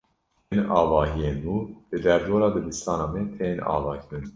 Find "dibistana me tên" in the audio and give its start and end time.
2.55-3.57